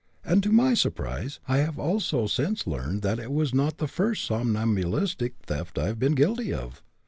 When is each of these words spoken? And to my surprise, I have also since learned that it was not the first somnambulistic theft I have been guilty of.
And 0.25 0.41
to 0.41 0.51
my 0.51 0.73
surprise, 0.73 1.39
I 1.47 1.57
have 1.57 1.77
also 1.77 2.25
since 2.25 2.65
learned 2.65 3.03
that 3.03 3.19
it 3.19 3.31
was 3.31 3.53
not 3.53 3.77
the 3.77 3.85
first 3.87 4.25
somnambulistic 4.25 5.35
theft 5.45 5.77
I 5.77 5.85
have 5.85 5.99
been 5.99 6.15
guilty 6.15 6.51
of. 6.51 6.81